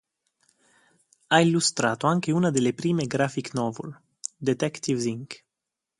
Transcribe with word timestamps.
Ha 1.27 1.39
illustrato 1.41 2.07
anche 2.07 2.31
una 2.31 2.49
delle 2.49 2.73
prime 2.73 3.05
graphic 3.05 3.53
novel, 3.53 3.95
"Detectives 4.37 5.05
Inc. 5.05 5.45